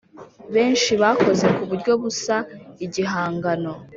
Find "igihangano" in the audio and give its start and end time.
2.85-3.71